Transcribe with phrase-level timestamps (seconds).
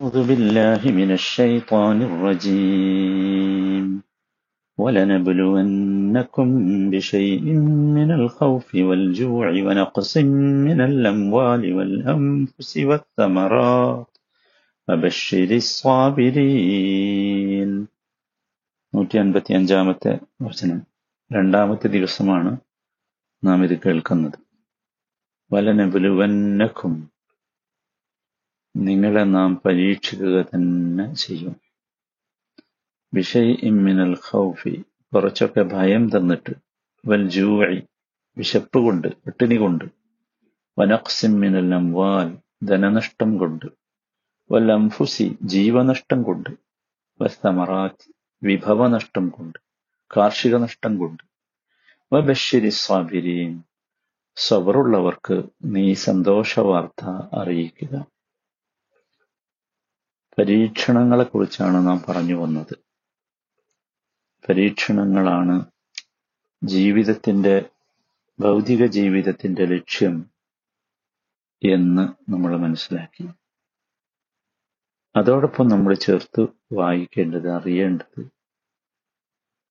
[0.00, 4.02] أعوذ بالله من الشيطان الرجيم
[4.78, 6.48] ولنبلونكم
[6.90, 7.42] بشيء
[7.98, 10.12] من الخوف والجوع ونقص
[10.68, 14.06] من الأموال والأنفس والثمرات
[14.88, 17.70] وبشر الصابرين
[18.92, 20.80] നൂറ്റി അൻപത്തി അഞ്ചാമത്തെ വചനം
[21.30, 22.50] രണ്ടാമത്തെ ദിവസമാണ്
[23.42, 24.38] നാം ഇത് കേൾക്കുന്നത്
[25.50, 26.92] വലനബുലുവന്നക്കും
[28.85, 31.55] നിങ്ങളെ നാം പരീക്ഷിക്കുക തന്നെ ചെയ്യും.
[33.13, 34.83] വിഷയ് ഇമ്മിനൽ ഖൗഫി
[35.15, 36.53] കുറച്ചൊക്കെ ഭയം തന്നിട്ട്
[37.05, 37.81] വൽ ജൂവഴി
[38.37, 39.85] വിശപ്പ് കൊണ്ട് പട്ടിണി കൊണ്ട്
[40.79, 43.65] വനക്സിമ്മിനൽ അംവാൽ ധനനഷ്ടം കൊണ്ട്
[44.51, 46.49] വൽ അംഫുസി ജീവനഷ്ടം കൊണ്ട്
[47.21, 49.59] വസ്തമറാത്ത് വിഭവനഷ്ടം കൊണ്ട്
[50.17, 51.23] കാർഷിക നഷ്ടം കൊണ്ട്.
[52.13, 53.63] വബശ്ശിരി സ്വാബിരീൻ
[54.35, 58.16] സബറുള്ളവർക്ക് നീ സന്തോഷവാർത്ത അറിയിക്കുക.
[60.37, 62.75] പരീക്ഷണങ്ങളെക്കുറിച്ചാണ് നാം പറഞ്ഞു വന്നത്.
[64.49, 65.55] പരീക്ഷണങ്ങളാണ്
[66.63, 67.55] ജീവിതത്തിന്റെ
[68.39, 70.15] ഭൗതിക ജീവിതത്തിന്റെ ലക്ഷ്യം
[71.63, 73.25] എന്ന് നമ്മൾ മനസ്സിലാക്കി.
[75.15, 78.21] അതോടൊപ്പം നമ്മൾ ചേർത്ത് വായിക്കേണ്ടത് അറിയേണ്ടത്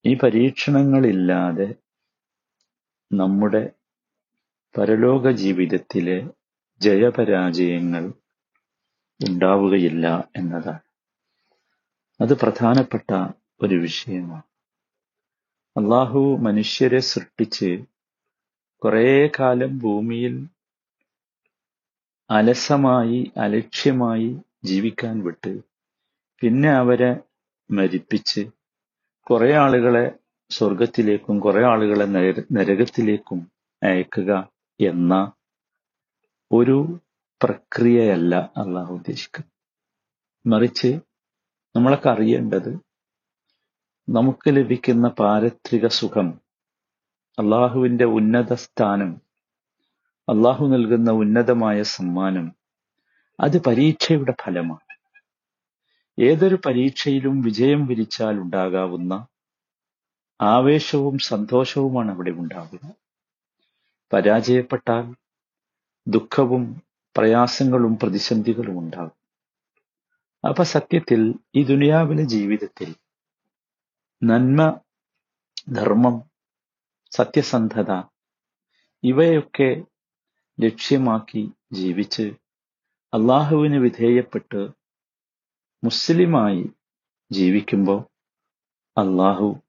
[0.04, 1.68] ഈ പരീക്ഷണങ്ങളില്ലാതെ
[3.10, 3.62] നമ്മുടെ
[4.74, 6.18] പരലോക ജീവിതത്തിലെ
[6.80, 8.04] ജയപരാജയങ്ങൾ
[9.20, 10.82] ഉണ്ടാവുകയില്ല എന്നതാണ്.
[12.20, 13.08] അത് പ്രധാനപ്പെട്ട
[13.62, 14.46] ഒരു വിഷയമാണ്.
[15.76, 17.70] അള്ളാഹു മനുഷ്യരെ സൃഷ്ടിച്ച്
[18.82, 20.34] കുറേ കാലം ഭൂമിയിൽ
[22.30, 24.28] അലസമായി അലക്ഷ്യമായി
[24.64, 25.52] ജീവിക്കാൻ വിട്ട്
[26.42, 27.10] പിന്നെ അവരെ
[27.70, 28.42] മരിപ്പിച്ച്
[29.26, 30.06] കുറെ ആളുകളെ
[30.50, 32.04] സ്വർഗത്തിലേക്കും കുറെ ആളുകളെ
[32.52, 33.40] നരകത്തിലേക്കും
[33.82, 34.30] അയക്കുക
[34.80, 35.14] എന്ന
[36.52, 36.76] ഒരു
[37.40, 39.52] പ്രക്രിയയല്ല അള്ളാഹു ഉദ്ദേശിക്കുന്നത്
[40.44, 40.90] മറിച്ച്
[41.74, 42.72] നമ്മളൊക്കെ അറിയേണ്ടത്
[44.08, 46.28] നമുക്ക് ലഭിക്കുന്ന പാരത്രിക സുഖം
[47.38, 49.20] അള്ളാഹുവിന്റെ ഉന്നത സ്ഥാനം
[50.28, 52.46] അള്ളാഹു നൽകുന്ന ഉന്നതമായ സമ്മാനം
[53.38, 54.82] അത് പരീക്ഷയുടെ ഫലമാണ്.
[56.18, 59.26] ഏതൊരു പരീക്ഷയിലും വിജയം വിരിച്ചാൽ ഉണ്ടാകാവുന്ന
[60.40, 62.84] ആവേശവും സന്തോഷവുമാണ് അവിടെ ഉണ്ടാകുക
[64.12, 65.14] പരാജയപ്പെട്ടാൽ
[66.06, 66.64] ദുഃഖവും
[67.16, 69.26] പ്രയാസങ്ങളും പ്രതിസന്ധികളും ഉണ്ടാകും.
[70.48, 72.94] അപ്പൊ സത്യത്തിൽ ഈ ദുനിയാവിലെ ജീവിതത്തിൽ
[74.22, 74.80] നന്മ
[75.72, 76.22] ധർമ്മം
[77.10, 77.92] സത്യസന്ധത
[79.04, 79.84] ഇവയൊക്കെ
[80.60, 82.22] ലക്ഷ്യമാക്കി ജീവിച്ച്
[83.12, 84.68] അള്ളാഹുവിന് വിധേയപ്പെട്ട്
[85.84, 86.70] മുസ്ലിമായി
[87.32, 88.00] ജീവിക്കുമ്പോൾ
[88.96, 89.60] അള്ളാഹു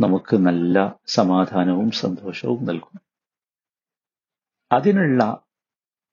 [0.00, 3.00] നമുക്ക് നല്ല സമാധാനവും സന്തോഷവും നൽകും.
[4.72, 5.43] അതിനുള്ള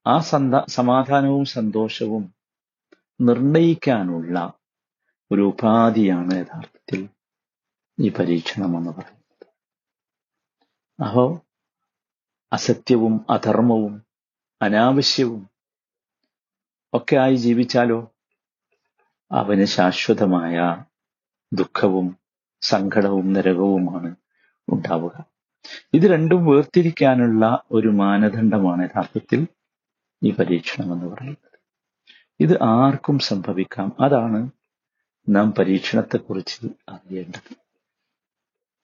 [0.08, 2.36] ആ സന്ത സമാധാനവും സന്തോഷവും
[3.22, 4.54] നിർണയിക്കാനുള്ള
[5.32, 7.10] ഒരു ഉപാധിയാണ് യഥാർത്ഥത്തിൽ
[8.00, 9.46] ഈ പരീക്ഷണം എന്ന് പറയുന്നത്.
[11.04, 11.42] അഹോ
[12.54, 14.06] അസത്യവും അധർമ്മവും
[14.62, 15.50] അനാവശ്യവും
[16.94, 18.12] ഒക്കെ ആയി ജീവിച്ചാലോ?
[19.32, 20.86] അവന് ശാശ്വതമായ
[21.54, 22.18] ദുഃഖവും
[22.62, 24.16] സങ്കടവും നരകവുമാണ്
[24.70, 25.24] ഉണ്ടാവുക.
[25.94, 29.48] ഇത് രണ്ടും വേർതിരിക്കാനുള്ള ഒരു മാനദണ്ഡമാണ് യഥാർത്ഥത്തിൽ
[30.24, 31.60] ഈ പരീക്ഷണം എന്ന് പറയുന്നത്.
[32.40, 33.98] ഇത് ആർക്കും സംഭവിക്കാം.
[34.00, 34.50] അതാണ്
[35.30, 37.56] നാം പരീക്ഷണത്തെക്കുറിച്ച് അറിയേണ്ടത്.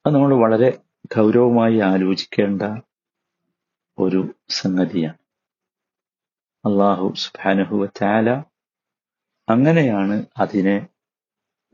[0.06, 0.80] അത് നമ്മൾ വളരെ
[1.16, 2.62] ഗൗരവമായി ആലോചിക്കേണ്ട
[3.98, 5.18] ഒരു സംഗതിയാണ്.
[6.64, 8.30] അള്ളാഹു സുബാനഹുവ ചാല
[9.48, 10.88] അങ്ങനെയാണ് അതിനെ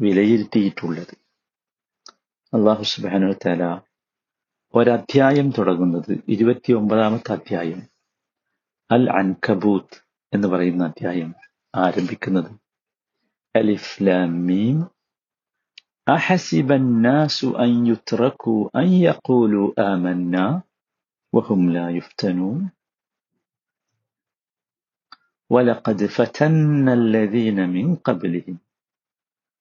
[0.00, 1.16] വിലയിരുത്തിയിട്ടുള്ളത്.
[2.54, 3.80] അള്ളാഹു സുബാനു താല
[4.74, 7.93] ഒരധ്യായം തുടങ്ങുന്നത് ഇരുപത്തി ഒമ്പതാമത്തെ അധ്യായം
[8.89, 9.97] അൽ അൻകബൂത്ത്
[10.33, 11.31] എന്ന് പറയുന്ന അധ്യായം
[11.73, 12.51] ആരംഭിക്കുന്നത്
[13.55, 14.77] അലിഫ് ലാം മീം
[16.07, 20.45] أحسب الناس أن يتركوا أن يقولوا آمنا
[21.33, 22.61] وهم لا يفتنون
[25.49, 28.57] ولقد فتنا الذين من قبلهم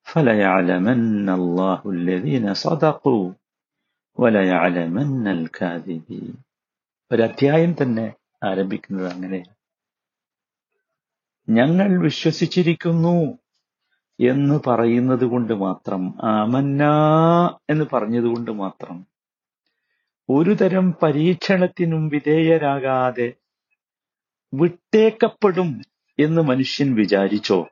[0.07, 3.27] فليعلمن الله الذين صدقوا
[4.19, 6.35] وليعلمن الكاذبين
[7.11, 8.07] ഒരധ്യായം തന്നെ
[8.44, 9.56] ആരംഭിക്കുന്നത് അങ്ങനെയാണ്
[11.50, 13.40] ഞങ്ങൾ വിശ്വസിച്ചിരിക്കുന്നു
[14.20, 16.84] എന്ന് പറയുന്നത് കൊണ്ട് മാത്രം ആമന്ന
[17.70, 19.08] എന്ന് പറഞ്ഞതുകൊണ്ട് മാത്രം.
[20.30, 23.34] ഒരു തരം പരീക്ഷണത്തിനും വിധേയരാകാതെ
[24.54, 25.82] വിട്ടേക്കപ്പെടും
[26.20, 27.68] എന്ന് മനുഷ്യൻ വിചാരിച്ചോ?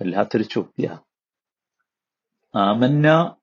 [0.00, 0.98] വല്ലാത്തൊരു ചോദ്യ.
[2.54, 3.36] ആമന്ന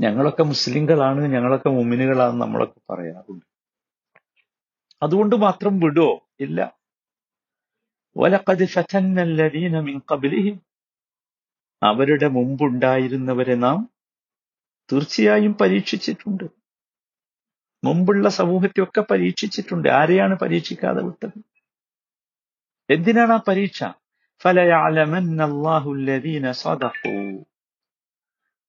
[0.00, 3.51] ഞങ്ങളൊക്കെ മുസ്ലിങ്ങളാണ് ഞങ്ങളൊക്കെ മുമ്മിനുകളാണെന്ന് നമ്മളൊക്കെ പറയാറുണ്ട്.
[5.02, 6.28] അതുകൊണ്ട് മാത്രം വിടുവോ?
[6.40, 6.78] ഇല്ല.
[10.12, 10.62] കബിലിഹിം
[11.82, 13.90] അവരുടെ മുമ്പുണ്ടായിരുന്നവരെ നാം
[14.92, 16.44] തീർച്ചയായും പരീക്ഷിച്ചിട്ടുണ്ട്.
[17.84, 19.88] മുമ്പുള്ള സമൂഹത്തെയൊക്കെ പരീക്ഷിച്ചിട്ടുണ്ട്.
[19.88, 21.38] ആരെയാണ് പരീക്ഷിക്കാതെ വിട്ടത്?
[22.90, 23.84] എന്തിനാണ് ആ പരീക്ഷ?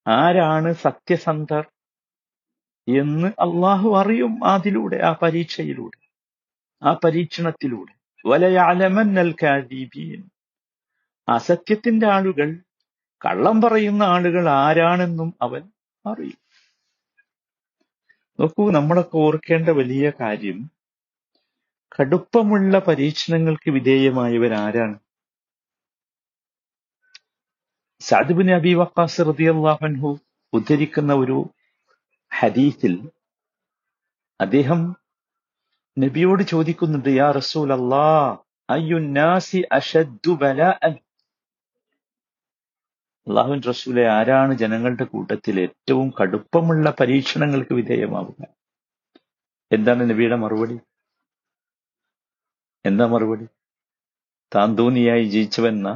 [0.07, 1.67] ആരാണ് സത്യസന്ധർ
[2.87, 6.02] എന്ന് അള്ളാഹു അറിയും അതിലൂടെ ആ പരീക്ഷയിലൂടെ.
[6.83, 7.93] ആ പരീക്ഷണത്തിലൂടെ.
[8.25, 10.29] വലയാലമന്നൽ കാദീബീൻ.
[11.29, 12.59] അസത്യത്തിന്റെ ആളുകൾ
[13.25, 15.71] കള്ളം പറയുന്ന ആളുകൾ ആരാണെന്നും അവൻ
[16.05, 16.37] അറിയും.
[18.39, 20.71] നോക്കൂ നമ്മളൊക്കെ ഓർക്കേണ്ട വലിയ കാര്യം
[21.99, 24.99] കടുപ്പമുള്ള പരീക്ഷണങ്ങൾക്ക് വിധേയമായവർ ആരാണ്?
[27.99, 30.19] സാദിബിൻ അബി വക്കാസ് റതിയാഹൻഹു
[30.53, 31.49] ഉദ്ധരിക്കുന്ന ഒരു
[32.39, 33.09] ഹദീസിൽ
[34.41, 35.02] അദ്ദേഹം
[35.97, 38.05] നബിയോട് ചോദിക്കുന്നുണ്ട് യാ റസൂൽ അല്ലാ
[38.69, 40.93] അയ്യുന്നാസി അഷദ്ദു ബലാഅൻ?
[43.27, 48.41] അള്ളാഹുൻ റസൂലെ ആരാണ് ജനങ്ങളുടെ കൂട്ടത്തിൽ ഏറ്റവും കടുപ്പമുള്ള പരീക്ഷണങ്ങൾക്ക് വിധേയമാവുക
[49.71, 50.77] എന്താണ് നബിയുടെ മറുപടി?
[52.85, 53.45] എന്താ മറുപടി?
[54.51, 55.89] താന്തൂനിയായി ജീവിച്ചവെന്ന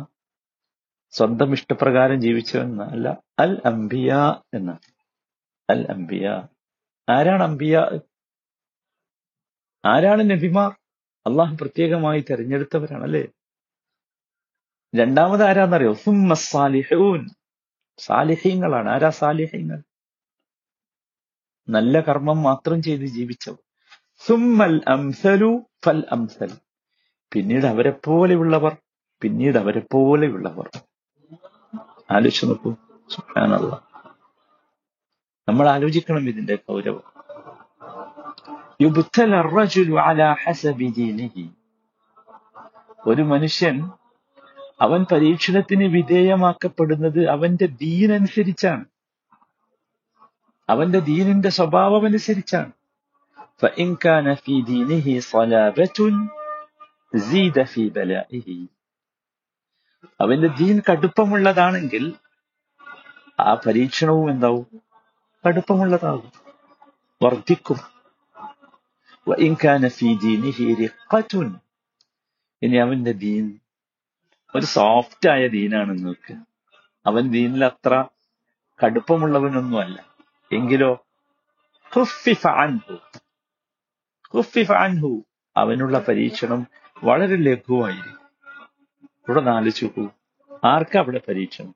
[1.14, 3.08] സ്വന്തം ഇഷ്ടപ്രകാരം ജീവിച്ചവെന്ന അല്ല
[3.40, 4.10] അൽ അംബിയ
[4.54, 4.72] എന്ന
[5.70, 6.26] അൽ അംബിയ.
[7.08, 7.76] ആരാണ് അംബിയ?
[9.86, 10.72] ആരാണ് നബിമാർ?
[11.26, 13.28] അള്ളാഹു പ്രത്യേകമായി തെരഞ്ഞെടുത്തവരാണ് അല്ലേ
[14.96, 15.94] രണ്ടാമത് ആരാന്നറിയോ?
[16.34, 17.28] സാലിഹൂൻ.
[17.98, 19.84] സാലിഹ്യങ്ങളാണ് ആരാ സാലിഹ്യങ്ങൾ
[21.70, 23.58] നല്ല കർമ്മം മാത്രം ചെയ്ത് ജീവിച്ചവർ.
[24.28, 26.52] സുമ്മൽ അംസലു ഫൽ അംസൽ.
[27.34, 28.78] പിന്നീട് അവരെ പോലെയുള്ളവർ
[29.22, 30.70] പിന്നീട് അവരെ പോലെയുള്ളവർ
[32.12, 32.76] ആലോചിച്ചു നോക്കൂ.
[33.10, 33.84] സുഖാനുള്ള
[35.48, 37.17] നമ്മൾ ആലോചിക്കണം ഇതിന്റെ ഗൗരവം.
[38.82, 39.96] യുബ്തല റജുലു
[40.32, 41.50] ഹസബി ദീനിഹി
[43.08, 43.92] ഒരു മനുഷ്യൻ
[44.82, 48.86] അവൻ പരീക്ഷണത്തിന് വിധേയമാക്കപ്പെടുന്നത് അവന്റെ ദീനനുസരിച്ചാണ്.
[50.70, 52.72] അവന്റെ ദീനിന്റെ സ്വഭാവം അനുസരിച്ചാണ്.
[60.22, 62.14] അവന്റെ ദീൻ കടുപ്പമുള്ളതാണെങ്കിൽ
[63.40, 64.82] ആ പരീക്ഷണവും എന്താവും?
[65.48, 66.32] കടുപ്പമുള്ളതാകും.
[67.24, 67.97] വർദ്ധിക്കും.
[69.27, 71.33] وإن كان في دينه رقة
[72.63, 73.45] ഇനി അവന്റെ ദീൻ
[74.55, 76.35] ഒരു സോഫ്റ്റ് ആയ ദീനാണ് നോക്ക്
[77.07, 77.93] അവൻ ദീനിൽ അത്ര
[78.81, 79.97] കടുപ്പമുള്ളവനൊന്നുമല്ല
[80.51, 80.91] എങ്കിലോ
[81.93, 82.97] ഖുഫിഫ അൻഹു
[84.35, 85.11] ഖുഫിഫ അൻഹു
[85.57, 86.61] അവനുള്ള പരീക്ഷണം
[87.03, 88.19] വളരെ ലഘുവായിരിക്കും
[89.21, 90.07] ഇവിടെ നാലിച്ചു
[90.65, 91.75] ആർക്കാ അവിടെ പരീക്ഷണം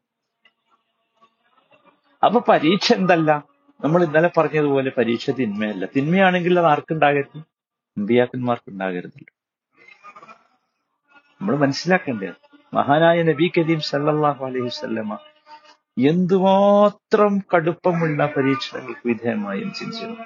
[2.22, 3.30] അപ്പൊ പരീക്ഷ എന്തല്ല
[3.83, 5.85] നമ്മൾ ഇന്നലെ പറഞ്ഞതുപോലെ പരീക്ഷ തിന്മയല്ല.
[5.95, 7.39] തിന്മയാണെങ്കിൽ അത് ആർക്കുണ്ടാകരുത്?
[7.97, 9.33] അമ്പിയാക്കന്മാർക്ക് ഉണ്ടാകരുതല്ലോ
[11.37, 12.35] നമ്മൾ മനസ്സിലാക്കേണ്ടത്
[12.73, 15.17] മഹാനായ നബി കരീം സല്ലാഹു അലൈഹി വസല്ലമ
[16.11, 20.25] എന്തുമാത്രം കടുപ്പമുള്ള പരീക്ഷണങ്ങൾക്ക് വിധേയമായും ചിന്തിച്ചിരുന്നു.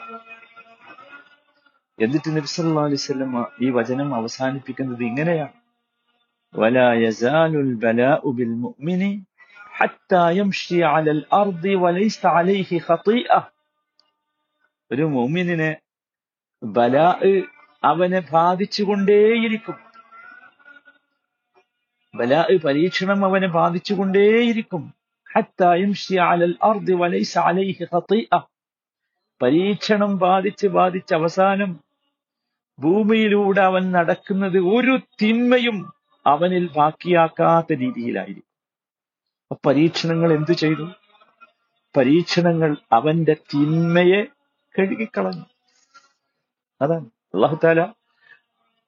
[1.99, 5.57] എന്നിട്ട് നബി സല്ലാ അലൈഹി വസല്ലമ ഈ വചനം അവസാനിപ്പിക്കുന്നത് ഇങ്ങനെയാണ്.
[9.75, 13.41] حتى يمشي على الارض وليس عليه خطيئه
[14.91, 15.71] ഒരു മുഅ്മിനിനെ
[16.61, 17.07] ബലാ
[17.83, 19.77] അവനെ ബാധിച്ചുകൊണ്ടേയിരിക്കും.
[22.13, 24.83] ബലാ പരീക്ഷണം അവനെ ബാധിച്ചുകൊണ്ടേയിരിക്കും.
[25.27, 28.39] ഹത്ത يمشي على الارض وليس عليه خطيئه
[29.41, 31.71] പരീക്ഷണം ബാധിച്ച് ബാധിച്ച് അവസാനം
[32.79, 35.77] ഭൂമിയിലൂടെ അവൻ നടക്കുന്നത് ഒരു തിന്മയും
[36.25, 38.44] അവനിൽ ബാക്കിയാക്കാത്ത രീതിയിലായിരിക്കും.
[39.53, 40.91] പരീക്ഷണങ്ങൾ എന്തു ചെയ്തു?
[41.97, 44.23] പരീക്ഷണങ്ങൾ അവന്റെ തിന്മയെ
[44.79, 45.45] കഴുകിക്കളഞ്ഞു.
[46.81, 47.05] അതാണ്.
[47.05, 47.81] അള്ളാഹുത്താല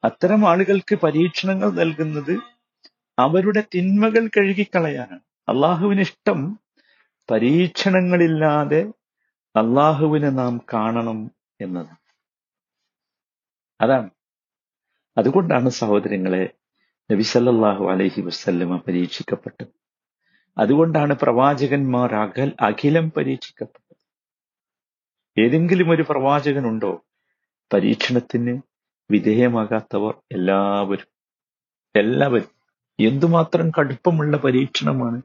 [0.03, 2.39] അത്തരം ആളുകൾക്ക് പരീക്ഷണങ്ങൾ നൽകുന്നത്
[3.19, 5.19] അവരുടെ തിന്മകൾ കഴുകിക്കളയാനാണ്.
[5.49, 6.59] അള്ളാഹുവിന് ഇഷ്ടം
[7.31, 8.81] പരീക്ഷണങ്ങളില്ലാതെ
[9.55, 11.97] അള്ളാഹുവിനെ നാം കാണണം എന്നത്.
[13.81, 14.09] അതാണ്.
[15.17, 16.49] അതുകൊണ്ടാണ് സഹോദരങ്ങളെ
[17.11, 19.86] നബി സല്ലല്ലാഹു അലൈഹി വസല്ലമ പരീക്ഷിക്കപ്പെട്ടത്.
[20.57, 23.97] അതുകൊണ്ടാണ് പ്രവാചകന്മാർ അകൽ അഖിലം പരീക്ഷിക്കപ്പെട്ടത്.
[25.41, 27.05] ഏതെങ്കിലും ഒരു പ്രവാചകനുണ്ടോ?
[27.73, 28.61] പരീക്ഷണത്തിന്
[29.11, 31.07] വിധേയമാകാത്തവർ എല്ലാവരും.
[31.95, 32.57] എല്ലാവരും.
[32.99, 35.21] എന്തുമാത്രം കടുപ്പമുള്ള പരീക്ഷണമാണ്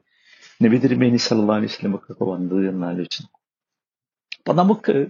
[0.63, 3.23] നബി തിരുമേനി ഇസ്ലമക്കൊക്കെ അലൈഹി വസല്ലമക്കൊക്കെ വന്നത് എന്നാലോചിച്ചു
[4.35, 5.05] അപ്പൊ നമുക്ക്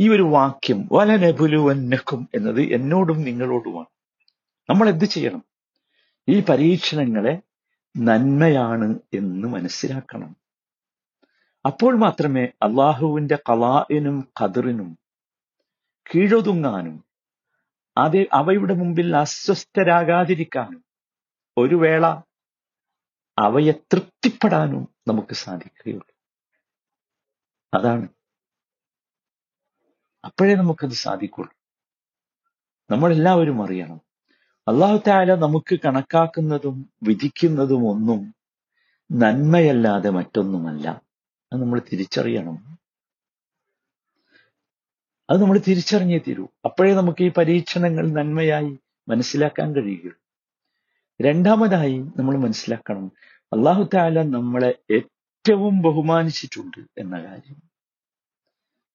[0.00, 3.86] ഈ ഒരു വാക്യം വല നബുലുവന്നക്കും എന്നത് എന്നോടും നിങ്ങളോടുമാണ്.
[4.70, 5.44] നമ്മൾ എന്ത് ചെയ്യണം?
[6.28, 7.40] ഈ പരീക്ഷണങ്ങളെ
[7.96, 10.36] നന്മയാണ് എന്ന് മനസ്സിലാക്കണം.
[11.66, 14.98] അപ്പോൾ മാത്രമേ അള്ളാഹുവിന്റെ കലാവിനും കതിറിനും
[16.14, 17.04] കീഴൊതുങ്ങാനും
[17.98, 20.84] അത് അവയുടെ മുമ്പിൽ അസ്വസ്ഥരാകാതിരിക്കാനും
[21.58, 22.06] ഒരു വേള
[23.38, 26.06] അവയെ തൃപ്തിപ്പെടാനും നമുക്ക് സാധിക്കുകയുള്ളൂ.
[27.74, 28.08] അതാണ്.
[30.24, 31.54] അപ്പോഴേ നമുക്കത് സാധിക്കുള്ളൂ.
[32.90, 34.11] നമ്മളെല്ലാവരും അറിയണം.
[34.68, 38.34] അള്ളാഹു താല നമുക്ക് കണക്കാക്കുന്നതും വിധിക്കുന്നതും ഒന്നും
[39.12, 41.02] നന്മയല്ലാതെ മറ്റൊന്നുമല്ല.
[41.52, 42.78] അത് നമ്മൾ തിരിച്ചറിയണം.
[45.30, 46.48] അത് നമ്മൾ തിരിച്ചറിഞ്ഞേ തീരൂ.
[46.64, 48.78] അപ്പോഴേ നമുക്ക് ഈ പരീക്ഷണങ്ങൾ നന്മയായി
[49.08, 50.20] മനസ്സിലാക്കാൻ കഴിയുകയുള്ളൂ
[51.20, 53.12] രണ്ടാമതായി നമ്മൾ മനസ്സിലാക്കണം
[53.52, 57.62] അള്ളാഹു താല നമ്മളെ ഏറ്റവും ബഹുമാനിച്ചിട്ടുണ്ട് എന്ന കാര്യം.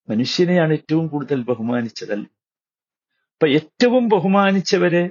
[0.08, 2.26] മനുഷ്യനെയാണ് ഏറ്റവും കൂടുതൽ ബഹുമാനിച്ചതല്ല?
[3.32, 5.10] അപ്പൊ ഏറ്റവും ബഹുമാനിച്ചവരെ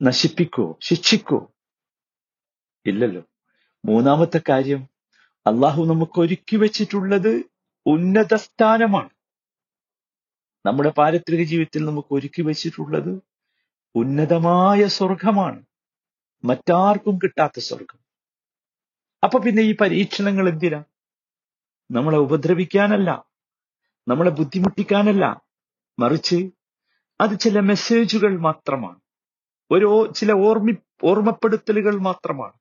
[0.00, 1.52] നശിപ്പിക്കോ ശിക്ഷിക്കോ.
[2.86, 3.22] ഇല്ലല്ലോ.
[3.84, 4.82] മൂന്നാമത്തെ കാര്യം
[5.46, 7.32] അള്ളാഹു നമുക്ക് ഒരുക്കി വെച്ചിട്ടുള്ളത്
[7.86, 9.10] ഉന്നത സ്ഥാനമാണ്.
[10.64, 13.12] നമ്മുടെ പാരത്രിക ജീവിതത്തിൽ നമുക്ക് ഒരുക്കി വെച്ചിട്ടുള്ളത്
[13.94, 15.60] ഉന്നതമായ സ്വർഗമാണ്
[16.44, 18.00] മറ്റാർക്കും കിട്ടാത്ത സ്വർഗം
[19.22, 20.80] അപ്പൊ പിന്നെ ഈ പരീക്ഷണങ്ങൾ എന്തിനാ?
[21.90, 23.10] നമ്മളെ ഉപദ്രവിക്കാനല്ല
[24.08, 25.24] നമ്മളെ ബുദ്ധിമുട്ടിക്കാനല്ല.
[25.98, 26.38] മറിച്ച്
[27.20, 29.00] അത് ചില മെസ്സേജുകൾ മാത്രമാണ്.
[29.70, 30.72] ഒരു ചില ഓർമ്മി
[31.04, 32.52] ഓർമ്മപ്പെടുത്തലുകൾ മാത്രമാണ്.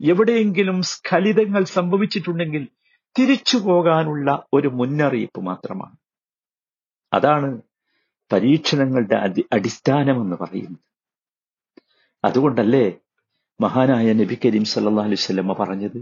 [0.00, 2.68] എവിടെയെങ്കിലും സ്ഖലിതങ്ങൾ സംഭവിച്ചിട്ടുണ്ടെങ്കിൽ
[3.18, 5.96] തിരിച്ചു പോകാനുള്ള ഒരു മുന്നറിയിപ്പ് മാത്രമാണ്.
[7.12, 7.62] അതാണ്
[8.32, 10.82] പരീക്ഷണങ്ങളുടെ അടി അടിസ്ഥാനമെന്ന് പറയുന്നത്.
[12.24, 12.92] അതുകൊണ്ടല്ലേ
[13.60, 15.98] മഹാനായ നബി കരീം സല്ലല്ലാഹു അലൈഹി വസല്ലമ പറഞ്ഞത്?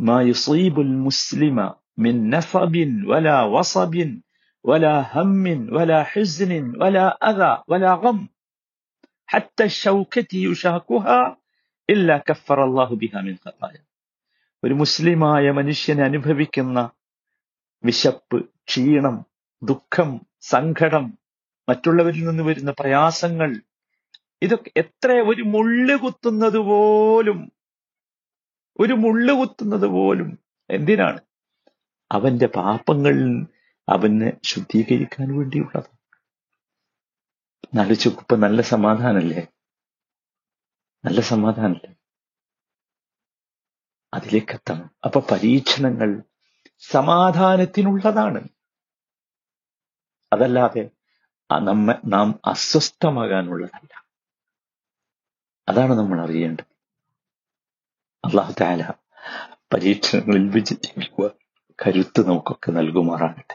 [0.00, 4.22] മാ യുസീബുൽ മുസ്ലിമ മിൻ നസബിൻ വലാ വസബിൻ
[4.66, 8.33] വലാ ഹമ്മിൻ വലാ ഹിസ്നിൻ വലാ അഗ വലാ ഗം
[9.28, 11.18] ഹത്ത ഷൗക്കതി യുഷാക്കുഹാ
[11.88, 13.76] ഇല്ല കഫറ അല്ലാഹു ബിഹാ മിൻ ഖതായ
[14.62, 16.78] ഒരു മുസ്ലിമായ മനുഷ്യൻ അനുഭവിക്കുന്ന
[17.84, 18.38] വിശപ്പ്
[18.68, 19.16] ക്ഷീണം
[19.62, 20.10] ദുഃഖം
[20.50, 21.06] സങ്കടം
[21.68, 23.50] മറ്റുള്ളവരിൽ നിന്ന് വരുന്ന പ്രയാസങ്ങൾ
[24.42, 27.38] ഇതൊക്കെ എത്ര ഒരു മുള്ള് കുത്തുന്നത് പോലും
[28.78, 30.30] ഒരു മുള്ള് കുത്തുന്നത് പോലും
[30.70, 31.20] എന്തിനാണ്?
[32.10, 33.30] അവന്റെ പാപങ്ങളിൽ
[33.88, 35.90] അവന് ശുദ്ധീകരിക്കാൻ വേണ്ടിയുള്ളത്
[37.74, 39.46] നാലുചുക്കുപ്പ നല്ല സമാധാനല്ലേ?
[41.04, 41.94] നല്ല സമാധാനല്ലേ?
[44.14, 46.22] അതിലേക്ക് എത്തണം അപ്പൊ പരീക്ഷണങ്ങൾ
[46.78, 48.48] സമാധാനത്തിനുള്ളതാണ്.
[50.32, 50.90] അതല്ലാതെ
[51.52, 54.04] നമ്മ നാം അസ്വസ്ഥമാകാനുള്ളതല്ല.
[55.68, 56.64] അതാണ് നമ്മൾ അറിയേണ്ടത്.
[58.24, 58.92] അള്ളാഹു താല
[59.74, 61.30] പരീക്ഷണങ്ങളിൽ വിജയിക്കുക
[61.86, 63.52] കരുത്ത് നമുക്കൊക്കെ നൽകുമാറാകട്ടെ.